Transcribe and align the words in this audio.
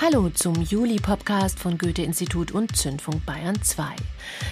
Hallo 0.00 0.30
zum 0.30 0.54
Juli-Podcast 0.54 1.58
von 1.58 1.76
Goethe-Institut 1.76 2.52
und 2.52 2.76
Zündfunk 2.76 3.26
Bayern 3.26 3.60
2. 3.60 3.96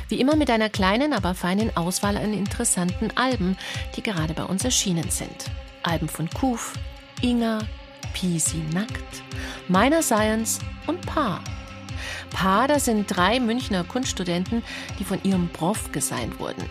Wie 0.09 0.19
immer 0.19 0.35
mit 0.35 0.51
einer 0.51 0.69
kleinen, 0.69 1.13
aber 1.13 1.35
feinen 1.35 1.77
Auswahl 1.77 2.17
an 2.17 2.33
interessanten 2.33 3.17
Alben, 3.17 3.57
die 3.95 4.03
gerade 4.03 4.35
bei 4.35 4.43
uns 4.43 4.65
erschienen 4.65 5.09
sind. 5.09 5.49
Alben 5.85 6.09
von 6.09 6.29
Kuf, 6.31 6.73
Inga, 7.23 7.61
PC 8.13 8.75
Nackt, 8.75 9.23
Meiner 9.69 10.03
Science 10.03 10.59
und 10.89 11.07
Paar. 11.07 11.45
Paar, 12.31 12.67
das 12.67 12.87
sind 12.87 13.07
drei 13.07 13.39
Münchner 13.39 13.85
Kunststudenten, 13.85 14.65
die 14.99 15.05
von 15.05 15.23
ihrem 15.23 15.49
Prof 15.51 15.93
gesigned 15.93 16.41
wurden. 16.41 16.65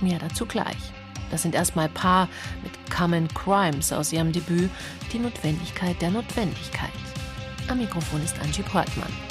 Mehr 0.00 0.20
dazu 0.20 0.46
gleich. 0.46 0.92
Das 1.32 1.42
sind 1.42 1.56
erstmal 1.56 1.88
Paar 1.88 2.28
mit 2.62 2.96
Common 2.96 3.26
Crimes 3.34 3.92
aus 3.92 4.12
ihrem 4.12 4.30
Debüt 4.30 4.70
Die 5.12 5.18
Notwendigkeit 5.18 6.00
der 6.00 6.12
Notwendigkeit. 6.12 7.09
Am 7.70 7.78
Mikrofon 7.78 8.20
ist 8.24 8.36
Angie 8.40 8.64
Portmann. 8.64 9.29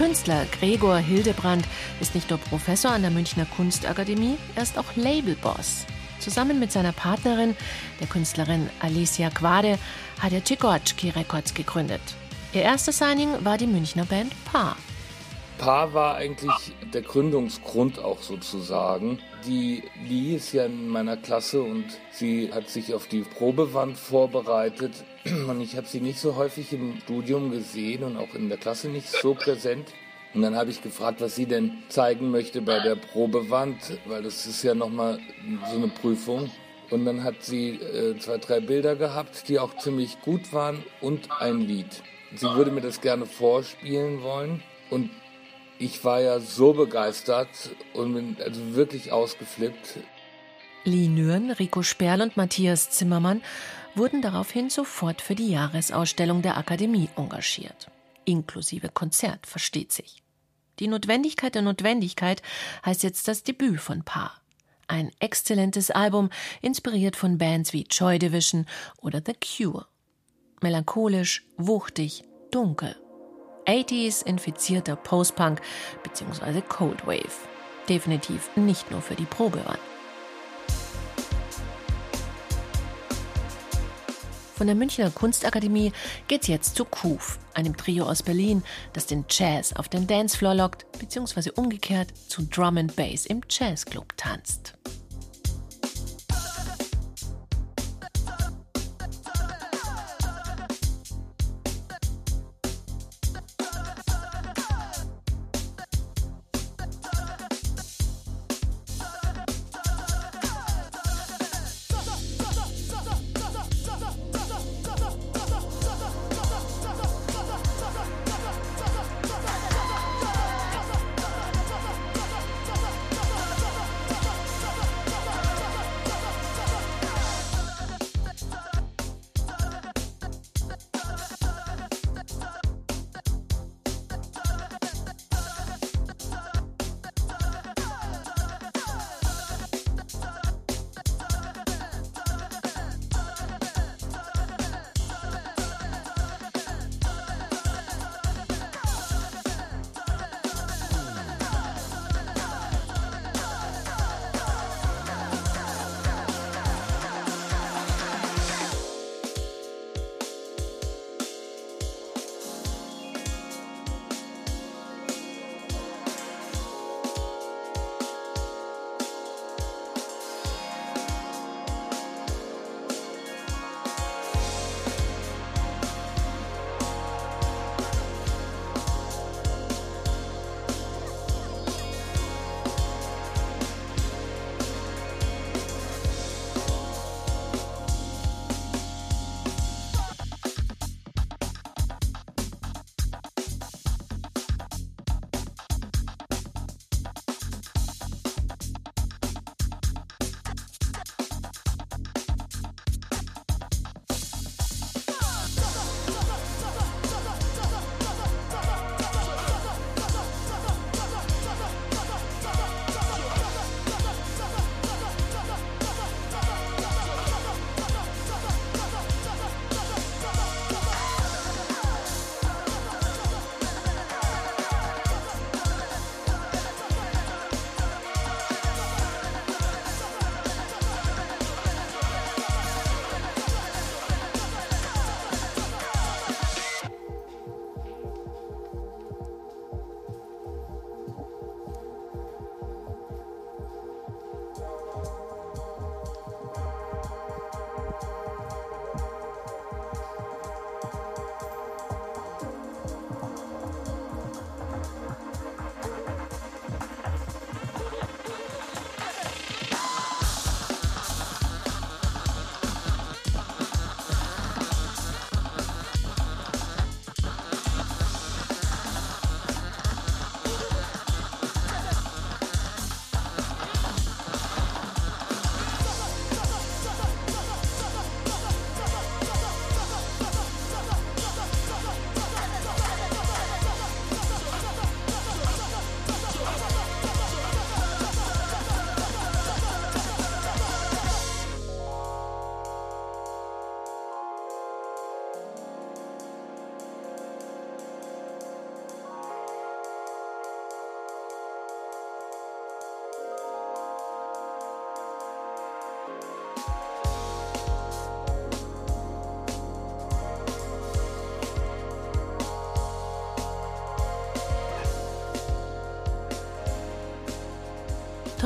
Künstler 0.00 0.46
Gregor 0.58 0.96
Hildebrand 0.96 1.66
ist 2.00 2.14
nicht 2.14 2.30
nur 2.30 2.38
Professor 2.38 2.90
an 2.90 3.02
der 3.02 3.10
Münchner 3.10 3.44
Kunstakademie, 3.44 4.38
er 4.56 4.62
ist 4.62 4.78
auch 4.78 4.96
Labelboss. 4.96 5.84
Zusammen 6.20 6.58
mit 6.58 6.72
seiner 6.72 6.92
Partnerin, 6.92 7.54
der 8.00 8.06
Künstlerin 8.06 8.70
Alicia 8.80 9.28
Quade, 9.28 9.78
hat 10.18 10.32
er 10.32 10.42
Tchaikovsky 10.42 11.10
Records 11.10 11.52
gegründet. 11.52 12.00
Ihr 12.54 12.62
erstes 12.62 12.96
Signing 12.96 13.44
war 13.44 13.58
die 13.58 13.66
Münchner 13.66 14.06
Band 14.06 14.32
Paar. 14.50 14.78
Paar 15.58 15.92
war 15.92 16.14
eigentlich 16.14 16.72
der 16.94 17.02
Gründungsgrund 17.02 17.98
auch 17.98 18.22
sozusagen. 18.22 19.18
Die 19.44 19.82
Lee 20.08 20.36
ist 20.36 20.54
ja 20.54 20.64
in 20.64 20.88
meiner 20.88 21.18
Klasse 21.18 21.60
und 21.60 21.84
sie 22.10 22.50
hat 22.50 22.70
sich 22.70 22.94
auf 22.94 23.06
die 23.06 23.20
Probewand 23.20 23.98
vorbereitet. 23.98 24.94
Und 25.48 25.60
ich 25.60 25.76
habe 25.76 25.86
sie 25.86 26.00
nicht 26.00 26.18
so 26.18 26.36
häufig 26.36 26.72
im 26.72 26.98
Studium 27.02 27.50
gesehen 27.50 28.04
und 28.04 28.16
auch 28.16 28.34
in 28.34 28.48
der 28.48 28.58
Klasse 28.58 28.88
nicht 28.88 29.08
so 29.08 29.34
präsent. 29.34 29.88
Und 30.32 30.42
dann 30.42 30.54
habe 30.54 30.70
ich 30.70 30.82
gefragt, 30.82 31.20
was 31.20 31.34
sie 31.34 31.46
denn 31.46 31.82
zeigen 31.88 32.30
möchte 32.30 32.62
bei 32.62 32.78
der 32.80 32.94
Probewand, 32.94 33.98
weil 34.06 34.22
das 34.22 34.46
ist 34.46 34.62
ja 34.62 34.74
nochmal 34.74 35.18
so 35.70 35.76
eine 35.76 35.88
Prüfung. 35.88 36.50
Und 36.90 37.04
dann 37.04 37.24
hat 37.24 37.42
sie 37.42 37.70
äh, 37.70 38.16
zwei, 38.18 38.38
drei 38.38 38.60
Bilder 38.60 38.96
gehabt, 38.96 39.48
die 39.48 39.58
auch 39.58 39.76
ziemlich 39.76 40.20
gut 40.22 40.52
waren 40.52 40.82
und 41.00 41.28
ein 41.40 41.60
Lied. 41.60 42.02
Sie 42.34 42.46
würde 42.46 42.70
mir 42.70 42.80
das 42.80 43.00
gerne 43.00 43.26
vorspielen 43.26 44.22
wollen. 44.22 44.62
Und 44.88 45.10
ich 45.78 46.04
war 46.04 46.20
ja 46.20 46.40
so 46.40 46.72
begeistert 46.72 47.48
und 47.94 48.14
bin 48.14 48.36
also 48.44 48.74
wirklich 48.74 49.12
ausgeflippt. 49.12 49.98
Lee 50.84 51.08
Nürn, 51.08 51.50
Rico 51.50 51.82
Sperl 51.82 52.22
und 52.22 52.36
Matthias 52.36 52.90
Zimmermann 52.90 53.42
wurden 53.94 54.22
daraufhin 54.22 54.70
sofort 54.70 55.20
für 55.20 55.34
die 55.34 55.50
Jahresausstellung 55.50 56.42
der 56.42 56.56
Akademie 56.56 57.08
engagiert. 57.16 57.90
Inklusive 58.24 58.88
Konzert, 58.88 59.46
versteht 59.46 59.92
sich. 59.92 60.22
Die 60.78 60.88
Notwendigkeit 60.88 61.54
der 61.54 61.62
Notwendigkeit 61.62 62.42
heißt 62.84 63.02
jetzt 63.02 63.28
das 63.28 63.42
Debüt 63.42 63.80
von 63.80 64.02
Paar. 64.02 64.40
Ein 64.88 65.10
exzellentes 65.20 65.90
Album, 65.90 66.30
inspiriert 66.62 67.16
von 67.16 67.38
Bands 67.38 67.72
wie 67.72 67.86
Joy 67.88 68.18
Division 68.18 68.66
oder 69.00 69.22
The 69.24 69.34
Cure. 69.34 69.86
Melancholisch, 70.60 71.44
wuchtig, 71.56 72.24
dunkel. 72.50 72.96
80s 73.66 74.24
infizierter 74.26 74.96
Post-Punk 74.96 75.60
bzw. 76.02 76.60
Cold 76.62 77.06
Wave. 77.06 77.48
Definitiv 77.88 78.50
nicht 78.56 78.90
nur 78.90 79.00
für 79.00 79.14
die 79.14 79.24
Probewand. 79.24 79.78
Von 84.60 84.66
der 84.66 84.76
Münchner 84.76 85.08
Kunstakademie 85.08 85.90
geht's 86.28 86.46
jetzt 86.46 86.76
zu 86.76 86.84
KUF, 86.84 87.38
einem 87.54 87.74
Trio 87.78 88.04
aus 88.04 88.22
Berlin, 88.22 88.62
das 88.92 89.06
den 89.06 89.24
Jazz 89.26 89.72
auf 89.72 89.88
den 89.88 90.06
Dancefloor 90.06 90.54
lockt, 90.54 90.84
bzw. 90.98 91.52
umgekehrt 91.56 92.12
zu 92.28 92.42
Drum 92.42 92.76
and 92.76 92.94
Bass 92.94 93.24
im 93.24 93.40
Jazzclub 93.48 94.14
tanzt. 94.18 94.74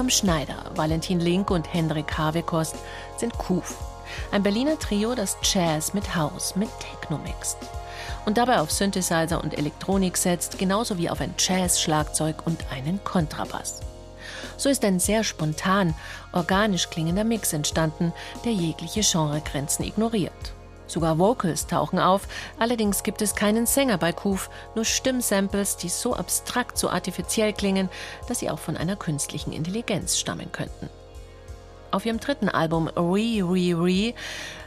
Tom 0.05 0.11
Schneider, 0.11 0.71
Valentin 0.75 1.19
Link 1.19 1.51
und 1.51 1.73
Hendrik 1.73 2.19
Havekost 2.19 2.77
sind 3.17 3.39
Kuf. 3.39 3.79
Ein 4.33 4.43
Berliner 4.43 4.79
Trio, 4.79 5.15
das 5.15 5.39
Jazz 5.43 5.95
mit 5.95 6.15
House, 6.15 6.57
mit 6.57 6.69
Techno 6.79 7.17
mixt. 7.17 7.57
Und 8.27 8.37
dabei 8.37 8.61
auf 8.61 8.71
Synthesizer 8.71 9.43
und 9.43 9.57
Elektronik 9.57 10.19
setzt, 10.19 10.59
genauso 10.59 10.99
wie 10.99 11.09
auf 11.09 11.23
ein 11.23 11.35
Jazz-Schlagzeug 11.39 12.47
und 12.47 12.71
einen 12.71 13.03
Kontrabass. 13.03 13.81
So 14.59 14.69
ist 14.69 14.85
ein 14.85 15.01
sehr 15.01 15.25
spontan, 15.25 15.95
organisch 16.33 16.91
klingender 16.91 17.25
Mix 17.25 17.55
entstanden, 17.55 18.13
der 18.45 18.53
jegliche 18.53 19.01
Genregrenzen 19.01 19.87
ignoriert. 19.87 20.53
Sogar 20.87 21.19
Vocals 21.19 21.67
tauchen 21.67 21.99
auf, 21.99 22.29
allerdings 22.59 23.03
gibt 23.03 23.23
es 23.23 23.35
keinen 23.35 23.67
Sänger 23.67 23.99
bei 23.99 24.13
Kuf, 24.13 24.51
nur 24.75 24.85
Stimmsamples, 24.85 25.77
die 25.77 25.89
so 25.89 26.15
abstrakt, 26.15 26.77
so 26.77 26.91
artifiziell 26.91 27.53
klingen, 27.53 27.89
dass 28.29 28.41
sie 28.41 28.51
auch 28.51 28.59
von 28.59 28.77
einer 28.77 28.97
künstlichen 28.97 29.53
Intelligenz 29.53 30.19
stammen 30.19 30.53
könnten. 30.53 30.91
Auf 31.91 32.05
ihrem 32.07 32.21
dritten 32.21 32.49
Album 32.49 32.89
Re 32.89 33.43
Re 33.43 33.79
Re 33.79 34.15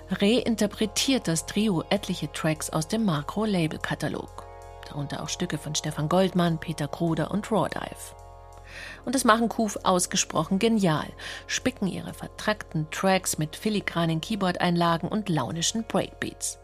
reinterpretiert 0.10 1.28
das 1.28 1.46
Trio 1.46 1.84
etliche 1.90 2.32
Tracks 2.32 2.70
aus 2.70 2.88
dem 2.88 3.04
Makro-Label-Katalog, 3.06 4.46
darunter 4.88 5.22
auch 5.22 5.30
Stücke 5.30 5.58
von 5.58 5.76
Stefan 5.76 6.08
Goldmann, 6.08 6.58
Peter 6.58 6.88
Kruder 6.88 7.32
und 7.32 7.52
Rawdive. 7.52 8.27
Und 9.08 9.16
das 9.16 9.24
machen 9.24 9.48
Kuf 9.48 9.78
ausgesprochen 9.84 10.60
genial, 10.60 11.08
spicken 11.48 11.88
ihre 11.88 12.14
vertrackten 12.14 12.92
Tracks 12.92 13.38
mit 13.38 13.56
filigranen 13.56 14.20
Keyboard-Einlagen 14.20 15.08
und 15.08 15.30
launischen 15.30 15.86
Breakbeats. 15.86 16.60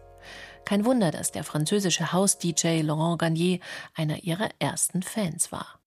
Kein 0.66 0.84
Wunder, 0.84 1.10
dass 1.10 1.32
der 1.32 1.46
französische 1.46 2.12
House-DJ 2.12 2.82
Laurent 2.82 3.20
Garnier 3.20 3.60
einer 3.96 4.26
ihrer 4.26 4.50
ersten 4.60 5.04
Fans 5.04 5.54
war. 5.54 5.80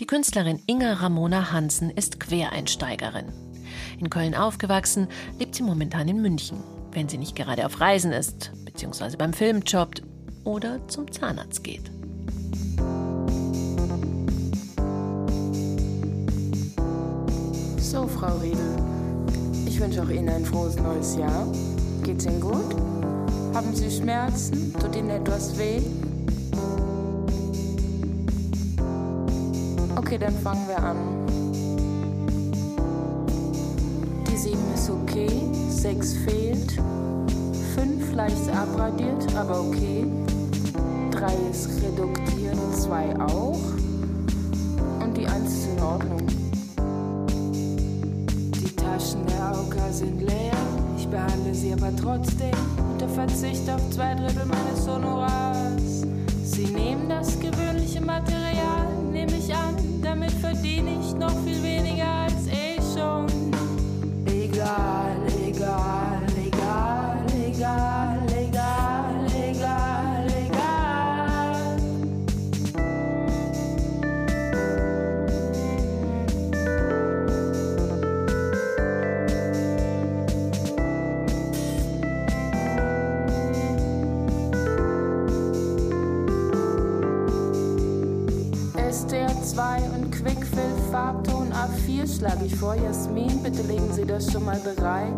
Die 0.00 0.06
Künstlerin 0.06 0.62
Inga 0.66 0.92
Ramona 0.92 1.50
Hansen 1.50 1.88
ist 1.88 2.20
Quereinsteigerin. 2.20 3.32
In 3.98 4.10
Köln 4.10 4.34
aufgewachsen, 4.34 5.08
lebt 5.38 5.54
sie 5.54 5.62
momentan 5.62 6.08
in 6.08 6.20
München, 6.20 6.62
wenn 6.92 7.08
sie 7.08 7.16
nicht 7.16 7.34
gerade 7.34 7.64
auf 7.64 7.80
Reisen 7.80 8.12
ist, 8.12 8.52
beziehungsweise 8.74 9.16
beim 9.16 9.32
Film 9.32 9.60
jobbt 9.64 10.02
oder 10.42 10.80
zum 10.88 11.10
Zahnarzt 11.10 11.62
geht. 11.62 11.90
So, 17.78 18.08
Frau 18.08 18.36
Riedel, 18.38 18.76
ich 19.64 19.80
wünsche 19.80 20.02
auch 20.02 20.08
Ihnen 20.08 20.28
ein 20.28 20.44
frohes 20.44 20.74
neues 20.76 21.16
Jahr. 21.16 21.46
Geht's 22.02 22.26
Ihnen 22.26 22.40
gut? 22.40 22.74
Haben 23.54 23.72
Sie 23.74 23.88
Schmerzen? 23.88 24.74
Tut 24.80 24.96
Ihnen 24.96 25.10
etwas 25.10 25.56
weh? 25.56 25.80
Okay, 29.94 30.18
dann 30.18 30.34
fangen 30.38 30.66
wir 30.66 30.82
an. 30.82 30.96
Die 34.28 34.36
7 34.36 34.58
ist 34.74 34.90
okay, 34.90 35.30
6 35.68 36.14
fehlt, 36.24 36.82
5 38.14 38.16
leicht 38.16 38.48
abradiert, 38.56 39.34
aber 39.36 39.60
okay. 39.60 40.06
3 41.10 41.26
ist 41.50 41.68
reduktiert, 41.82 42.56
2 42.72 43.16
auch. 43.20 43.58
Und 45.00 45.16
die 45.16 45.26
1 45.26 45.52
ist 45.52 45.68
in 45.68 45.82
Ordnung. 45.82 46.26
Die 48.60 48.76
Taschen 48.76 49.26
der 49.26 49.46
AOK 49.46 49.74
sind 49.90 50.20
leer, 50.22 50.52
ich 50.96 51.08
behandle 51.08 51.54
sie 51.54 51.72
aber 51.72 51.94
trotzdem 51.96 52.54
unter 52.92 53.08
Verzicht 53.08 53.68
auf 53.68 53.90
zwei 53.90 54.14
Drittel 54.14 54.46
meines 54.46 54.88
Honorars. 54.88 56.06
Sie 56.44 56.66
nehmen 56.66 57.08
das 57.08 57.38
gewöhnliche 57.40 58.00
Material, 58.00 58.86
nehme 59.10 59.32
ich 59.32 59.52
an, 59.52 59.74
damit 60.02 60.32
verdiene 60.32 61.00
ich 61.00 61.14
noch 61.16 61.36
viel 61.44 61.62
weniger 61.62 62.23
A4 92.04 92.18
schlage 92.18 92.44
ich 92.46 92.54
vor. 92.56 92.74
Jasmin, 92.74 93.42
bitte 93.42 93.62
legen 93.62 93.92
Sie 93.92 94.04
das 94.04 94.30
schon 94.30 94.44
mal 94.44 94.58
bereit. 94.58 95.12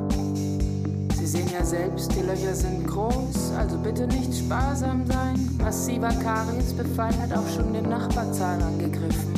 Sie 1.16 1.26
sehen 1.26 1.48
ja 1.52 1.64
selbst, 1.64 2.14
die 2.14 2.20
Löcher 2.20 2.54
sind 2.54 2.86
groß, 2.86 3.52
also 3.58 3.76
bitte 3.78 4.06
nicht 4.06 4.32
sparsam 4.36 5.04
sein. 5.06 5.58
Massiver 5.58 6.12
Kariesbefall 6.22 7.12
hat 7.18 7.32
auch 7.32 7.48
schon 7.54 7.72
den 7.72 7.88
Nachbarzahn 7.88 8.62
angegriffen. 8.62 9.34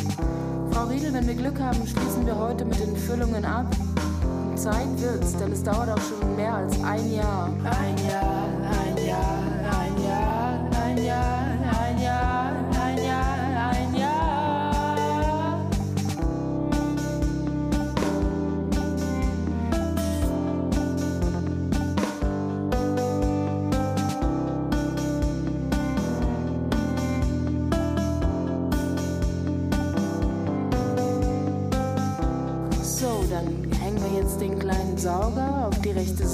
Frau 0.70 0.84
Riedel, 0.84 1.14
wenn 1.14 1.26
wir 1.26 1.34
Glück 1.34 1.58
haben, 1.58 1.86
schließen 1.86 2.26
wir 2.26 2.38
heute 2.38 2.64
mit 2.64 2.78
den 2.78 2.94
Füllungen 2.96 3.44
ab. 3.44 3.66
Zeit 4.54 5.00
wird's, 5.00 5.36
denn 5.36 5.52
es 5.52 5.62
dauert 5.62 5.88
auch 5.88 6.02
schon 6.02 6.36
mehr 6.36 6.52
als 6.52 6.74
ein 6.82 7.12
Jahr. 7.12 7.48
Ein 7.64 7.96
Jahr, 8.10 8.37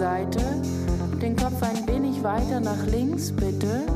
Seite, 0.05 0.41
den 1.23 1.35
Kopf 1.35 1.63
ein 1.63 1.89
wenig 1.89 2.23
weiter 2.23 2.61
nach 2.61 2.85
links, 2.89 3.33
bitte, 3.33 3.87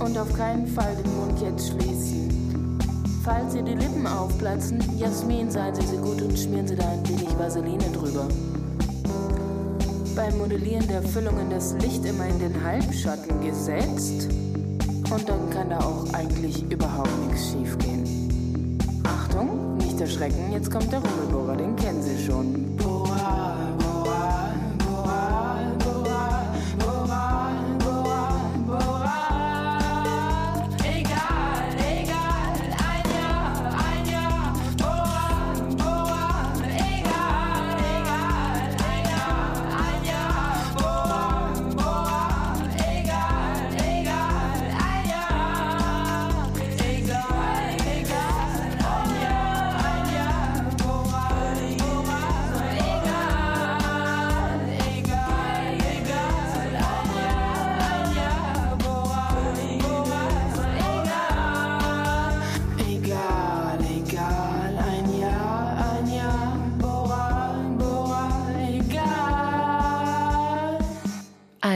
und 0.00 0.18
auf 0.18 0.32
keinen 0.32 0.66
Fall 0.66 0.92
den 0.96 1.16
Mund 1.16 1.40
jetzt 1.40 1.68
schließen. 1.68 2.80
Falls 3.22 3.54
ihr 3.54 3.62
die 3.62 3.74
Lippen 3.74 4.08
aufplatzen, 4.08 4.80
Jasmin, 4.98 5.48
seien 5.48 5.72
Sie 5.72 5.86
so 5.86 5.98
gut 5.98 6.20
und 6.20 6.36
schmieren 6.36 6.66
Sie 6.66 6.74
da 6.74 6.88
ein 6.88 7.08
wenig 7.08 7.28
Vaseline 7.38 7.84
drüber. 7.92 8.26
Beim 10.16 10.36
Modellieren 10.36 10.88
der 10.88 11.02
Füllungen 11.02 11.48
das 11.48 11.74
Licht 11.74 12.04
immer 12.04 12.26
in 12.26 12.40
den 12.40 12.64
Halbschatten 12.64 13.40
gesetzt 13.40 14.26
und 15.12 15.28
dann 15.28 15.48
kann 15.50 15.70
da 15.70 15.78
auch 15.78 16.12
eigentlich 16.12 16.68
überhaupt 16.72 17.28
nichts 17.28 17.52
schiefgehen. 17.52 18.80
Achtung, 19.04 19.76
nicht 19.76 20.00
erschrecken, 20.00 20.50
jetzt 20.50 20.72
kommt 20.72 20.90
der 20.90 20.98
Rummelbohrer, 20.98 21.56
den 21.56 21.76
kennen 21.76 22.02
Sie 22.02 22.18
schon. 22.26 22.74
Bohrer, 22.78 23.65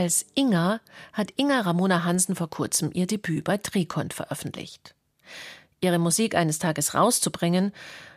Als 0.01 0.25
Inga 0.35 0.81
hat 1.13 1.35
Inga 1.37 1.61
Ramona 1.61 2.05
Hansen 2.05 2.35
vor 2.35 2.49
kurzem 2.49 2.89
ihr 2.95 3.07
Debüt 3.07 3.45
bei 3.45 3.59
Trikont 3.59 4.15
veröffentlicht. 4.15 4.95
Ihre 5.83 5.99
Musik 5.99 6.35
eines 6.35 6.59
Tages 6.59 6.95
rauszubringen, 6.95 7.71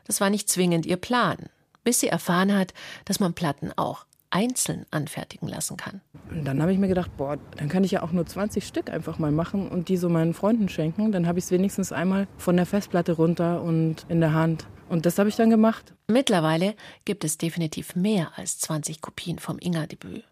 das 0.07 0.21
war 0.21 0.29
nicht 0.29 0.47
zwingend 0.47 0.85
ihr 0.85 0.95
Plan, 0.95 1.49
bis 1.83 1.99
sie 1.99 2.07
erfahren 2.07 2.55
hat, 2.55 2.73
dass 3.03 3.19
man 3.19 3.33
Platten 3.33 3.73
auch 3.75 4.05
einzeln 4.29 4.85
anfertigen 4.91 5.49
lassen 5.49 5.75
kann. 5.75 5.99
Und 6.31 6.45
dann 6.45 6.61
habe 6.61 6.71
ich 6.71 6.79
mir 6.79 6.87
gedacht, 6.87 7.17
boah, 7.17 7.37
dann 7.57 7.67
kann 7.67 7.83
ich 7.83 7.91
ja 7.91 8.01
auch 8.01 8.13
nur 8.13 8.25
20 8.25 8.65
Stück 8.65 8.89
einfach 8.89 9.19
mal 9.19 9.33
machen 9.33 9.67
und 9.67 9.89
die 9.89 9.97
so 9.97 10.07
meinen 10.07 10.33
Freunden 10.33 10.69
schenken. 10.69 11.11
Dann 11.11 11.27
habe 11.27 11.39
ich 11.39 11.45
es 11.45 11.51
wenigstens 11.51 11.91
einmal 11.91 12.29
von 12.37 12.55
der 12.55 12.65
Festplatte 12.65 13.11
runter 13.11 13.61
und 13.61 14.05
in 14.07 14.21
der 14.21 14.31
Hand. 14.31 14.67
Und 14.87 15.05
das 15.05 15.19
habe 15.19 15.27
ich 15.27 15.35
dann 15.35 15.49
gemacht. 15.49 15.93
Mittlerweile 16.07 16.75
gibt 17.03 17.25
es 17.25 17.37
definitiv 17.37 17.97
mehr 17.97 18.31
als 18.37 18.57
20 18.59 19.01
Kopien 19.01 19.37
vom 19.37 19.59
Inga-Debüt. 19.59 20.23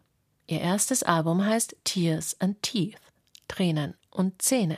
Ihr 0.52 0.60
erstes 0.60 1.02
Album 1.02 1.46
heißt 1.46 1.78
Tears 1.86 2.36
and 2.42 2.62
Teeth, 2.62 2.98
Tränen 3.48 3.94
und 4.10 4.42
Zähne. 4.42 4.78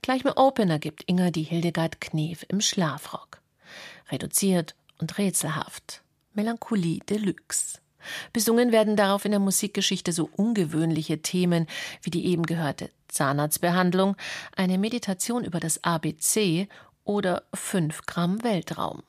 Gleich 0.00 0.22
mit 0.22 0.36
Opener 0.36 0.78
gibt 0.78 1.02
Inga 1.08 1.32
die 1.32 1.42
Hildegard 1.42 2.00
Knef 2.00 2.46
im 2.46 2.60
Schlafrock. 2.60 3.40
Reduziert 4.12 4.76
und 4.98 5.18
rätselhaft. 5.18 6.02
Melancholie 6.34 7.00
Deluxe. 7.00 7.80
Besungen 8.32 8.70
werden 8.70 8.94
darauf 8.94 9.24
in 9.24 9.32
der 9.32 9.40
Musikgeschichte 9.40 10.12
so 10.12 10.30
ungewöhnliche 10.36 11.20
Themen 11.20 11.66
wie 12.02 12.10
die 12.10 12.26
eben 12.26 12.44
gehörte 12.44 12.90
Zahnarztbehandlung, 13.08 14.16
eine 14.54 14.78
Meditation 14.78 15.42
über 15.42 15.58
das 15.58 15.82
ABC 15.82 16.68
oder 17.02 17.42
5 17.54 18.06
Gramm 18.06 18.44
Weltraum. 18.44 19.02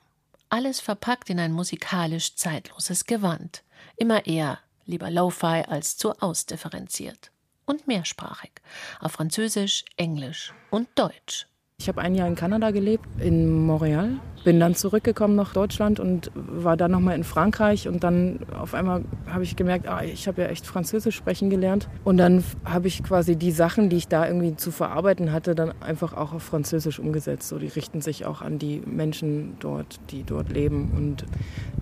Alles 0.49 0.79
verpackt 0.79 1.29
in 1.29 1.39
ein 1.39 1.51
musikalisch 1.51 2.33
zeitloses 2.33 3.05
Gewand. 3.05 3.61
Immer 3.95 4.25
eher 4.25 4.57
lieber 4.87 5.11
Lo-Fi 5.11 5.63
als 5.67 5.97
zu 5.97 6.13
ausdifferenziert. 6.19 7.31
Und 7.65 7.87
mehrsprachig. 7.87 8.51
Auf 8.99 9.11
Französisch, 9.11 9.85
Englisch 9.97 10.53
und 10.71 10.87
Deutsch. 10.95 11.47
Ich 11.79 11.87
habe 11.87 12.01
ein 12.01 12.15
Jahr 12.15 12.27
in 12.27 12.35
Kanada 12.35 12.71
gelebt, 12.71 13.05
in 13.19 13.65
Montreal. 13.65 14.19
Bin 14.47 14.61
dann 14.61 14.75
zurückgekommen 14.75 15.35
nach 15.35 15.51
Deutschland 15.51 15.99
und 15.99 16.31
war 16.33 16.77
dann 16.77 16.91
nochmal 16.91 17.17
in 17.17 17.25
Frankreich. 17.25 17.89
Und 17.89 18.05
dann 18.05 18.39
auf 18.57 18.73
einmal 18.73 19.03
habe 19.29 19.43
ich 19.43 19.57
gemerkt, 19.57 19.89
ah, 19.89 20.01
ich 20.05 20.25
habe 20.25 20.41
ja 20.41 20.47
echt 20.47 20.65
Französisch 20.65 21.17
sprechen 21.17 21.49
gelernt. 21.49 21.89
Und 22.05 22.15
dann 22.15 22.41
habe 22.63 22.87
ich 22.87 23.03
quasi 23.03 23.35
die 23.35 23.51
Sachen, 23.51 23.89
die 23.89 23.97
ich 23.97 24.07
da 24.07 24.25
irgendwie 24.25 24.55
zu 24.55 24.71
verarbeiten 24.71 25.33
hatte, 25.33 25.53
dann 25.53 25.73
einfach 25.81 26.13
auch 26.13 26.31
auf 26.31 26.43
Französisch 26.43 26.97
umgesetzt. 26.97 27.49
So, 27.49 27.59
die 27.59 27.67
richten 27.67 27.99
sich 27.99 28.25
auch 28.25 28.41
an 28.41 28.57
die 28.57 28.81
Menschen 28.85 29.57
dort, 29.59 29.99
die 30.11 30.23
dort 30.23 30.49
leben. 30.49 30.93
Und 30.95 31.25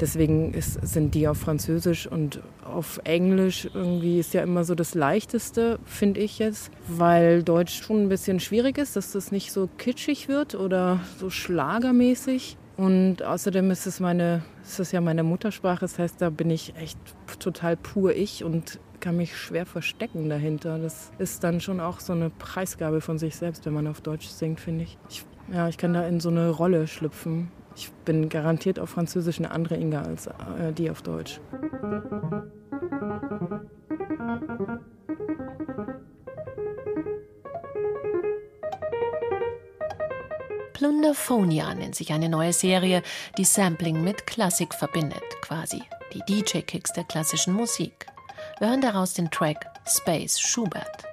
deswegen 0.02 0.52
ist, 0.56 0.80
sind 0.88 1.14
die 1.14 1.28
auf 1.28 1.38
Französisch 1.38 2.08
und 2.08 2.42
auf 2.66 3.00
Englisch 3.04 3.70
irgendwie 3.74 4.20
ist 4.20 4.34
ja 4.34 4.42
immer 4.42 4.64
so 4.64 4.74
das 4.74 4.96
Leichteste, 4.96 5.78
finde 5.86 6.20
ich 6.20 6.40
jetzt, 6.40 6.72
weil 6.88 7.44
Deutsch 7.44 7.84
schon 7.84 8.04
ein 8.04 8.10
bisschen 8.10 8.40
schwierig 8.40 8.80
ist, 8.80 8.96
dass 8.96 9.12
das 9.12 9.32
nicht 9.32 9.52
so 9.52 9.70
kitschig 9.78 10.28
wird 10.28 10.56
oder 10.56 11.00
so 11.20 11.30
schlagermäßig. 11.30 12.55
Und 12.77 13.24
außerdem 13.24 13.72
ist 13.72 13.86
es 13.86 14.00
meine, 14.00 14.44
ist 14.63 14.79
es 14.79 14.91
ja 14.91 15.00
meine 15.00 15.24
Muttersprache, 15.24 15.82
das 15.82 15.98
heißt, 15.98 16.22
da 16.22 16.29
bin 16.29 16.50
ich 16.50 16.75
echt 16.75 16.98
total 17.39 17.77
pur 17.77 18.13
ich 18.13 18.44
und 18.44 18.79
kann 19.00 19.17
mich 19.17 19.38
schwer 19.38 19.65
verstecken 19.65 20.29
dahinter. 20.29 20.79
Das 20.79 21.12
ist 21.17 21.44
dann 21.44 21.62
schon 21.62 21.79
auch 21.79 22.00
so 22.00 22.13
eine 22.13 22.29
Preisgabe 22.29 23.01
von 23.01 23.17
sich 23.17 23.36
selbst, 23.36 23.65
wenn 23.65 23.74
man 23.74 23.88
auf 23.88 24.01
Deutsch 24.01 24.27
singt, 24.27 24.60
finde 24.60 24.84
ich. 24.84 24.98
ich. 25.10 25.25
Ja, 25.53 25.70
ich 25.70 25.77
kann 25.77 25.94
da 25.94 26.08
in 26.08 26.20
so 26.20 26.29
eine 26.29 26.50
Rolle 26.50 26.88
schlüpfen. 26.88 27.51
Ich 27.75 27.91
bin 28.05 28.29
garantiert 28.29 28.79
auf 28.79 28.89
Französisch 28.89 29.38
eine 29.38 29.51
andere 29.51 29.75
Inga 29.75 30.01
als 30.01 30.27
äh, 30.27 30.74
die 30.75 30.89
auf 30.89 31.01
Deutsch. 31.01 31.39
Plunderphonia 40.75 41.74
nennt 41.74 41.96
sich 41.96 42.12
eine 42.12 42.27
neue 42.27 42.51
Serie, 42.51 43.01
die 43.38 43.46
Sampling 43.46 44.03
mit 44.03 44.27
Klassik 44.27 44.74
verbindet, 44.74 45.24
quasi 45.39 45.82
die 46.13 46.20
DJ-Kicks 46.27 46.91
der 46.91 47.05
klassischen 47.05 47.53
Musik. 47.53 48.08
Wir 48.60 48.67
hören 48.67 48.82
daraus 48.82 49.13
den 49.13 49.32
Track 49.32 49.65
Space 49.88 50.38
Schubert. 50.38 51.05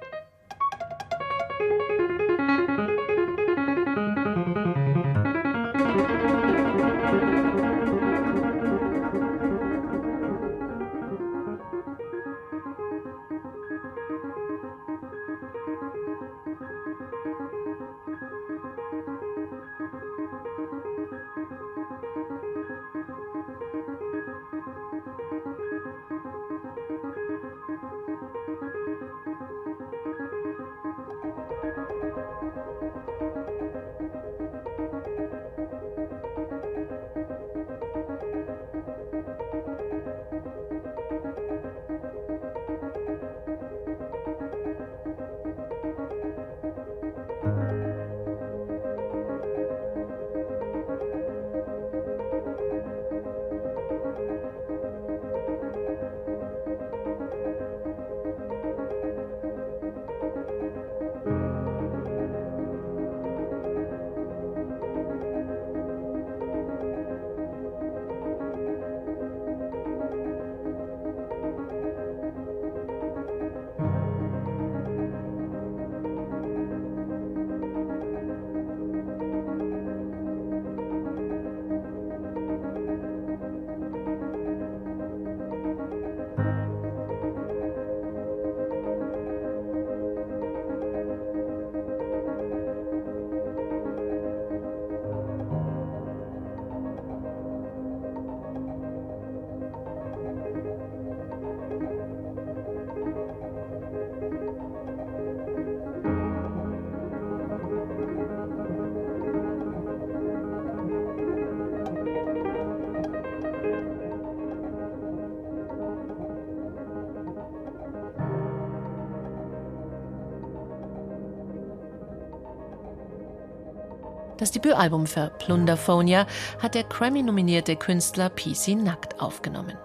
Das 124.37 124.51
Debütalbum 124.51 125.05
für 125.05 125.29
Plunderphonia 125.39 126.25
hat 126.59 126.73
der 126.73 126.83
Grammy-nominierte 126.83 127.75
Künstler 127.75 128.29
PC 128.29 128.69
Nackt 128.75 129.21
aufgenommen. 129.21 129.77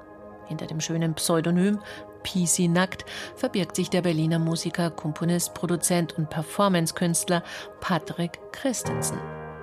Hinter 0.46 0.66
dem 0.66 0.80
schönen 0.80 1.14
Pseudonym 1.14 1.78
PC 2.22 2.70
Nackt 2.70 3.04
verbirgt 3.36 3.76
sich 3.76 3.90
der 3.90 4.02
Berliner 4.02 4.38
Musiker, 4.38 4.90
Komponist, 4.90 5.52
Produzent 5.52 6.16
und 6.16 6.30
Performance-Künstler 6.30 7.42
Patrick 7.80 8.40
Christensen, 8.52 9.18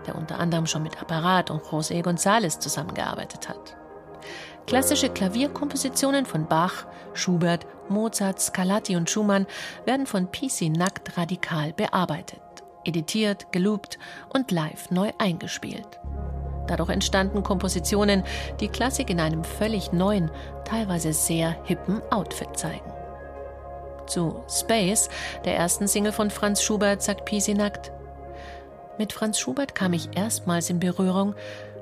der 0.05 0.15
unter 0.15 0.39
anderem 0.39 0.67
schon 0.67 0.83
mit 0.83 1.01
Apparat 1.01 1.49
und 1.49 1.63
José 1.63 2.03
González 2.03 2.59
zusammengearbeitet 2.59 3.49
hat. 3.49 3.75
Klassische 4.67 5.09
Klavierkompositionen 5.09 6.25
von 6.27 6.47
Bach, 6.47 6.85
Schubert, 7.13 7.65
Mozart, 7.89 8.39
Scarlatti 8.39 8.95
und 8.95 9.09
Schumann 9.09 9.47
werden 9.85 10.05
von 10.05 10.31
PC 10.31 10.69
Nackt 10.69 11.17
radikal 11.17 11.73
bearbeitet 11.73 12.41
editiert, 12.85 13.51
geloopt 13.51 13.99
und 14.33 14.51
live 14.51 14.91
neu 14.91 15.11
eingespielt. 15.17 15.99
Dadurch 16.67 16.89
entstanden 16.89 17.43
Kompositionen, 17.43 18.23
die 18.59 18.67
Klassik 18.69 19.09
in 19.09 19.19
einem 19.19 19.43
völlig 19.43 19.91
neuen, 19.91 20.31
teilweise 20.63 21.13
sehr 21.13 21.55
hippen 21.63 22.01
Outfit 22.11 22.57
zeigen. 22.57 22.91
Zu 24.07 24.43
Space, 24.49 25.09
der 25.45 25.55
ersten 25.55 25.87
Single 25.87 26.11
von 26.11 26.29
Franz 26.29 26.61
Schubert, 26.61 27.01
sagt 27.01 27.25
Pisinakt, 27.25 27.91
mit 28.97 29.11
Franz 29.11 29.39
Schubert 29.39 29.75
kam 29.75 29.91
ich 29.91 30.15
erstmals 30.15 30.69
in 30.69 30.79
Berührung, 30.79 31.35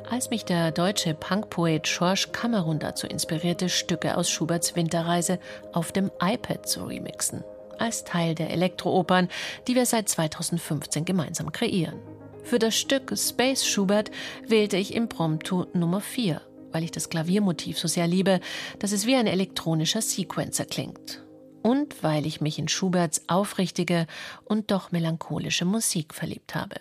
Als 0.09 0.29
mich 0.29 0.45
der 0.45 0.71
deutsche 0.71 1.13
Punkpoet 1.13 1.83
George 1.83 2.27
Cameron 2.31 2.79
dazu 2.79 3.07
inspirierte, 3.07 3.69
Stücke 3.69 4.17
aus 4.17 4.29
Schuberts 4.29 4.75
Winterreise 4.75 5.39
auf 5.71 5.91
dem 5.91 6.11
iPad 6.21 6.67
zu 6.67 6.83
remixen, 6.83 7.43
als 7.79 8.03
Teil 8.03 8.35
der 8.35 8.49
Elektroopern, 8.51 9.29
die 9.67 9.75
wir 9.75 9.85
seit 9.85 10.09
2015 10.09 11.05
gemeinsam 11.05 11.51
kreieren. 11.51 11.99
Für 12.43 12.59
das 12.59 12.75
Stück 12.75 13.13
Space 13.17 13.65
Schubert 13.65 14.11
wählte 14.45 14.77
ich 14.77 14.93
Impromptu 14.93 15.65
Nummer 15.73 16.01
4, 16.01 16.41
weil 16.71 16.83
ich 16.83 16.91
das 16.91 17.09
Klaviermotiv 17.09 17.79
so 17.79 17.87
sehr 17.87 18.07
liebe, 18.07 18.39
dass 18.79 18.91
es 18.91 19.05
wie 19.05 19.15
ein 19.15 19.27
elektronischer 19.27 20.01
Sequencer 20.01 20.65
klingt. 20.65 21.23
Und 21.61 22.03
weil 22.03 22.25
ich 22.25 22.41
mich 22.41 22.59
in 22.59 22.67
Schuberts 22.67 23.23
aufrichtige 23.27 24.07
und 24.43 24.71
doch 24.71 24.91
melancholische 24.91 25.63
Musik 25.63 26.13
verliebt 26.13 26.55
habe. 26.55 26.75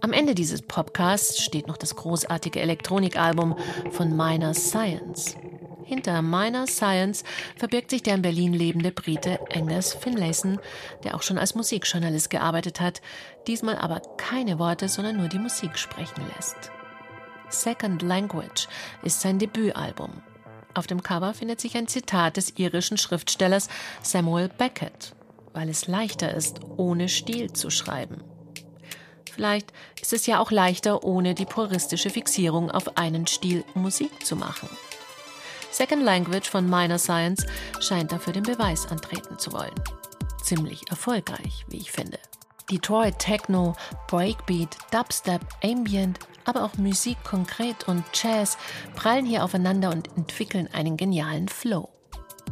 Am 0.00 0.12
Ende 0.12 0.34
dieses 0.34 0.62
Podcasts 0.62 1.42
steht 1.42 1.66
noch 1.66 1.76
das 1.76 1.96
großartige 1.96 2.60
Elektronikalbum 2.60 3.56
von 3.90 4.16
Minor 4.16 4.54
Science. 4.54 5.36
Hinter 5.84 6.22
Minor 6.22 6.68
Science 6.68 7.24
verbirgt 7.56 7.90
sich 7.90 8.04
der 8.04 8.14
in 8.14 8.22
Berlin 8.22 8.52
lebende 8.52 8.92
Brite 8.92 9.40
Angus 9.52 9.94
Finlayson, 9.94 10.60
der 11.02 11.16
auch 11.16 11.22
schon 11.22 11.38
als 11.38 11.56
Musikjournalist 11.56 12.30
gearbeitet 12.30 12.80
hat, 12.80 13.00
diesmal 13.48 13.76
aber 13.76 14.00
keine 14.18 14.60
Worte, 14.60 14.88
sondern 14.88 15.16
nur 15.16 15.28
die 15.28 15.38
Musik 15.38 15.76
sprechen 15.76 16.22
lässt. 16.36 16.70
Second 17.48 18.02
Language 18.02 18.68
ist 19.02 19.20
sein 19.20 19.40
Debütalbum. 19.40 20.22
Auf 20.74 20.86
dem 20.86 21.02
Cover 21.02 21.34
findet 21.34 21.60
sich 21.60 21.76
ein 21.76 21.88
Zitat 21.88 22.36
des 22.36 22.56
irischen 22.56 22.98
Schriftstellers 22.98 23.68
Samuel 24.02 24.48
Beckett, 24.48 25.16
weil 25.54 25.68
es 25.68 25.88
leichter 25.88 26.32
ist, 26.32 26.60
ohne 26.76 27.08
Stil 27.08 27.52
zu 27.52 27.70
schreiben. 27.70 28.22
Vielleicht 29.30 29.72
ist 30.00 30.12
es 30.12 30.26
ja 30.26 30.40
auch 30.40 30.50
leichter, 30.50 31.04
ohne 31.04 31.34
die 31.34 31.46
puristische 31.46 32.10
Fixierung 32.10 32.70
auf 32.70 32.96
einen 32.96 33.26
Stil 33.26 33.64
Musik 33.74 34.24
zu 34.24 34.36
machen. 34.36 34.68
Second 35.70 36.02
Language 36.02 36.48
von 36.48 36.68
Minor 36.68 36.98
Science 36.98 37.46
scheint 37.80 38.12
dafür 38.12 38.32
den 38.32 38.42
Beweis 38.42 38.86
antreten 38.86 39.38
zu 39.38 39.52
wollen. 39.52 39.74
Ziemlich 40.42 40.88
erfolgreich, 40.90 41.64
wie 41.68 41.78
ich 41.78 41.92
finde. 41.92 42.18
Detroit 42.70 43.18
Techno, 43.18 43.74
Breakbeat, 44.08 44.76
Dubstep, 44.90 45.40
Ambient, 45.62 46.18
aber 46.44 46.64
auch 46.64 46.74
Musik 46.76 47.22
konkret 47.24 47.88
und 47.88 48.04
Jazz 48.14 48.58
prallen 48.94 49.26
hier 49.26 49.44
aufeinander 49.44 49.90
und 49.90 50.08
entwickeln 50.16 50.68
einen 50.72 50.96
genialen 50.96 51.48
Flow. 51.48 51.88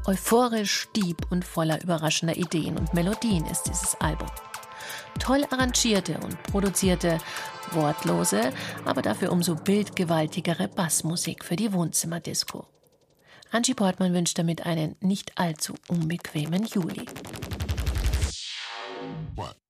Euphorisch, 0.07 0.89
deep 0.95 1.27
und 1.31 1.45
voller 1.45 1.83
überraschender 1.83 2.37
Ideen 2.37 2.79
und 2.79 2.95
Melodien 2.95 3.45
ist 3.47 3.65
dieses 3.65 3.95
Album. 4.01 4.29
Toll 5.19 5.45
arrangierte 5.51 6.19
und 6.19 6.43
produzierte, 6.45 7.19
wortlose, 7.73 8.53
aber 8.85 9.03
dafür 9.03 9.33
umso 9.33 9.55
bildgewaltigere 9.57 10.69
Bassmusik 10.69 11.45
für 11.45 11.57
die 11.57 11.73
Wohnzimmerdisco. 11.73 12.67
Angie 13.51 13.75
Portmann 13.75 14.15
wünscht 14.15 14.39
damit 14.39 14.67
einen 14.67 14.97
nicht 15.01 15.39
allzu 15.39 15.75
unbequemen 15.89 16.65
Juli. 16.67 17.07
What? 19.35 19.66